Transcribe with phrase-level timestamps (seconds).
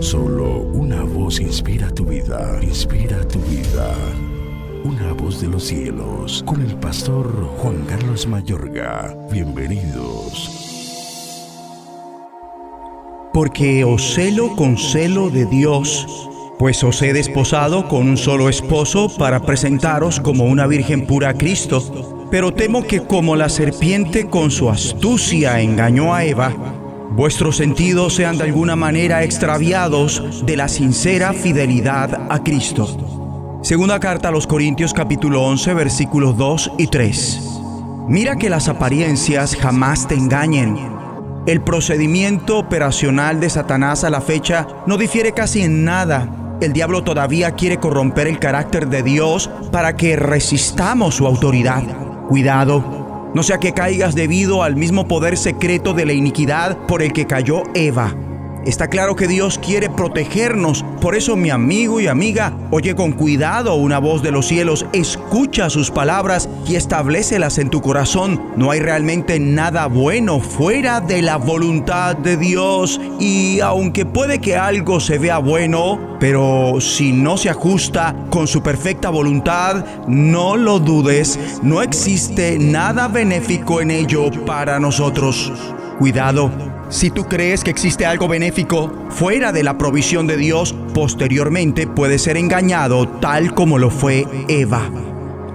[0.00, 3.94] Solo una voz inspira tu vida, inspira tu vida.
[4.84, 7.26] Una voz de los cielos, con el pastor
[7.58, 9.16] Juan Carlos Mayorga.
[9.30, 10.50] Bienvenidos.
[13.32, 16.06] Porque os celo con celo de Dios,
[16.58, 21.34] pues os he desposado con un solo esposo para presentaros como una virgen pura a
[21.34, 22.26] Cristo.
[22.30, 26.54] Pero temo que como la serpiente con su astucia engañó a Eva,
[27.10, 33.60] vuestros sentidos sean de alguna manera extraviados de la sincera fidelidad a Cristo.
[33.62, 37.40] Segunda carta a los Corintios capítulo 11 versículos 2 y 3.
[38.08, 40.78] Mira que las apariencias jamás te engañen.
[41.46, 46.28] El procedimiento operacional de Satanás a la fecha no difiere casi en nada.
[46.60, 51.82] El diablo todavía quiere corromper el carácter de Dios para que resistamos su autoridad.
[52.28, 53.05] Cuidado,
[53.36, 57.26] no sea que caigas debido al mismo poder secreto de la iniquidad por el que
[57.26, 58.25] cayó Eva.
[58.66, 63.76] Está claro que Dios quiere protegernos, por eso mi amigo y amiga, oye con cuidado
[63.76, 68.42] una voz de los cielos, escucha sus palabras y establecelas en tu corazón.
[68.56, 74.56] No hay realmente nada bueno fuera de la voluntad de Dios y aunque puede que
[74.56, 80.80] algo se vea bueno, pero si no se ajusta con su perfecta voluntad, no lo
[80.80, 85.52] dudes, no existe nada benéfico en ello para nosotros.
[86.00, 86.50] Cuidado,
[86.88, 92.22] si tú crees que existe algo benéfico fuera de la provisión de Dios, posteriormente puedes
[92.22, 94.88] ser engañado tal como lo fue Eva.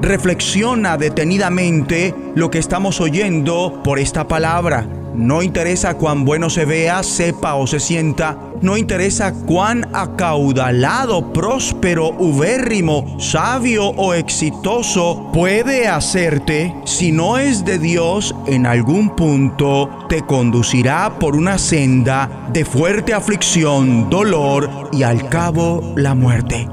[0.00, 4.86] Reflexiona detenidamente lo que estamos oyendo por esta palabra.
[5.16, 8.38] No interesa cuán bueno se vea, sepa o se sienta.
[8.60, 16.74] No interesa cuán acaudalado, próspero, ubérrimo, sabio o exitoso puede hacerte.
[16.84, 23.14] Si no es de Dios, en algún punto te conducirá por una senda de fuerte
[23.14, 26.68] aflicción, dolor y al cabo la muerte.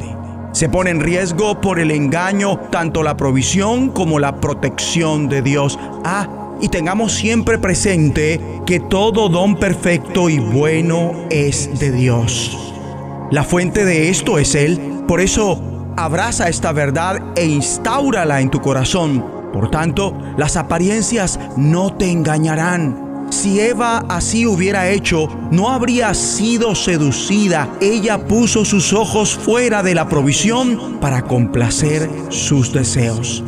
[0.51, 5.79] Se pone en riesgo por el engaño tanto la provisión como la protección de Dios.
[6.03, 12.57] Ah, y tengamos siempre presente que todo don perfecto y bueno es de Dios.
[13.31, 14.79] La fuente de esto es Él.
[15.05, 15.61] Por eso,
[15.97, 19.25] abraza esta verdad e instaurala en tu corazón.
[19.51, 23.27] Por tanto, las apariencias no te engañarán.
[23.29, 27.67] Si Eva así hubiera hecho, no habría sido seducida.
[27.81, 33.43] Ella puso sus ojos fuera de la provisión para complacer sus deseos.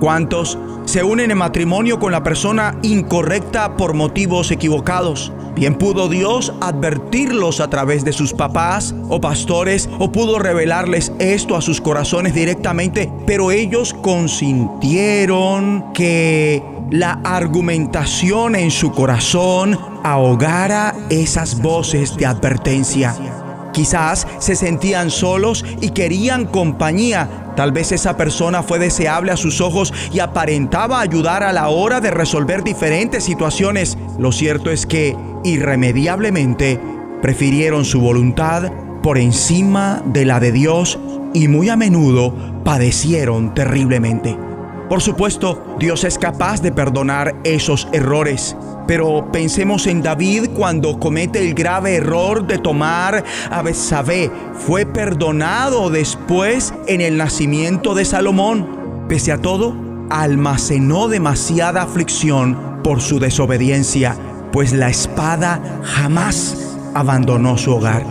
[0.00, 5.32] ¿Cuántos se unen en matrimonio con la persona incorrecta por motivos equivocados?
[5.54, 11.56] Bien pudo Dios advertirlos a través de sus papás o pastores o pudo revelarles esto
[11.56, 21.60] a sus corazones directamente, pero ellos consintieron que la argumentación en su corazón ahogara esas
[21.62, 23.43] voces de advertencia.
[23.74, 27.52] Quizás se sentían solos y querían compañía.
[27.56, 32.00] Tal vez esa persona fue deseable a sus ojos y aparentaba ayudar a la hora
[32.00, 33.98] de resolver diferentes situaciones.
[34.16, 36.78] Lo cierto es que, irremediablemente,
[37.20, 38.70] prefirieron su voluntad
[39.02, 40.98] por encima de la de Dios
[41.34, 44.53] y muy a menudo padecieron terriblemente.
[44.88, 48.54] Por supuesto, Dios es capaz de perdonar esos errores.
[48.86, 54.30] Pero pensemos en David cuando comete el grave error de tomar a Betsabé.
[54.54, 59.06] Fue perdonado después en el nacimiento de Salomón.
[59.08, 59.74] Pese a todo,
[60.10, 64.16] almacenó demasiada aflicción por su desobediencia,
[64.52, 68.04] pues la espada jamás abandonó su hogar.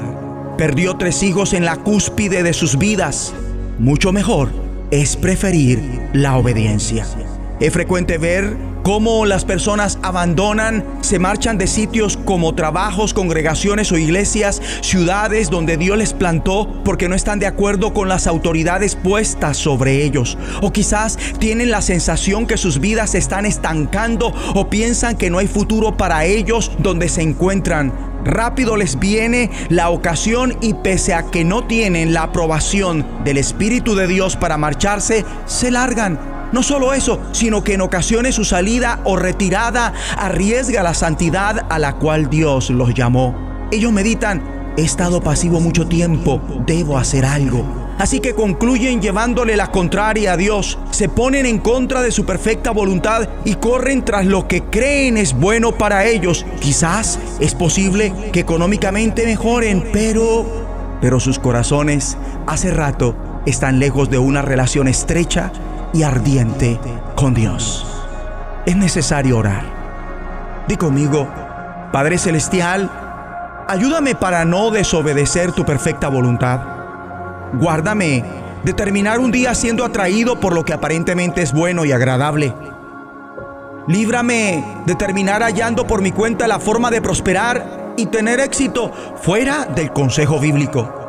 [0.57, 3.31] Perdió tres hijos en la cúspide de sus vidas.
[3.78, 4.62] Mucho mejor
[4.94, 5.81] es preferir
[6.14, 7.04] la obediencia.
[7.59, 13.98] Es frecuente ver cómo las personas abandonan, se marchan de sitios como trabajos, congregaciones o
[13.98, 19.58] iglesias, ciudades donde Dios les plantó porque no están de acuerdo con las autoridades puestas
[19.58, 20.38] sobre ellos.
[20.62, 25.40] O quizás tienen la sensación que sus vidas se están estancando o piensan que no
[25.40, 28.12] hay futuro para ellos donde se encuentran.
[28.23, 33.95] Rápido les viene la ocasión y pese a que no tienen la aprobación del Espíritu
[33.95, 36.19] de Dios para marcharse, se largan
[36.53, 41.80] no solo eso, sino que en ocasiones su salida o retirada arriesga la santidad a
[41.80, 43.68] la cual Dios los llamó.
[43.71, 47.64] Ellos meditan, he estado pasivo mucho tiempo, debo hacer algo.
[48.00, 52.72] Así que concluyen llevándole la contraria a Dios, se ponen en contra de su perfecta
[52.72, 56.46] voluntad y corren tras lo que creen es bueno para ellos.
[56.60, 60.64] Quizás es posible que económicamente mejoren, pero
[61.04, 62.18] pero sus corazones
[62.48, 63.14] hace rato
[63.46, 65.52] están lejos de una relación estrecha
[65.94, 66.80] y ardiente
[67.18, 67.86] con Dios.
[68.66, 69.66] Es necesario orar.
[70.70, 71.28] Di conmigo,
[71.92, 73.02] Padre Celestial,
[73.68, 76.60] Ayúdame para no desobedecer tu perfecta voluntad.
[77.54, 78.24] Guárdame
[78.63, 82.54] de terminar un día siendo atraído por lo que aparentemente es bueno y agradable.
[83.88, 89.65] Líbrame de terminar hallando por mi cuenta la forma de prosperar y tener éxito fuera
[89.65, 91.01] del consejo bíblico.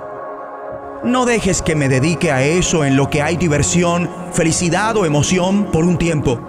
[1.03, 5.71] No dejes que me dedique a eso en lo que hay diversión, felicidad o emoción
[5.73, 6.41] por un tiempo.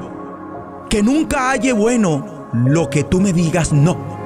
[0.90, 4.25] Que nunca halle bueno lo que tú me digas no.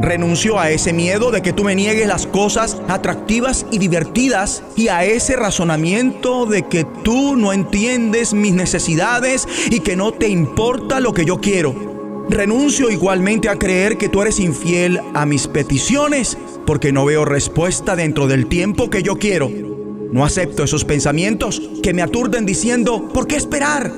[0.00, 4.88] Renuncio a ese miedo de que tú me niegues las cosas atractivas y divertidas y
[4.88, 10.98] a ese razonamiento de que tú no entiendes mis necesidades y que no te importa
[10.98, 12.24] lo que yo quiero.
[12.30, 17.94] Renuncio igualmente a creer que tú eres infiel a mis peticiones porque no veo respuesta
[17.94, 19.50] dentro del tiempo que yo quiero.
[20.10, 23.92] No acepto esos pensamientos que me aturden diciendo, ¿por qué esperar?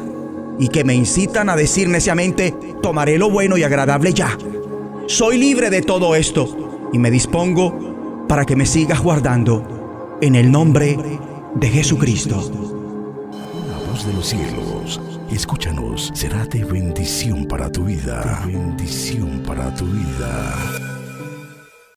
[0.59, 4.37] Y que me incitan a decir neciamente, tomaré lo bueno y agradable ya.
[5.07, 10.51] Soy libre de todo esto y me dispongo para que me sigas guardando en el
[10.51, 10.99] nombre
[11.55, 12.37] de Jesucristo.
[13.69, 18.43] La voz de los cielos, escúchanos, será de bendición para tu vida.
[18.47, 20.94] bendición para tu vida.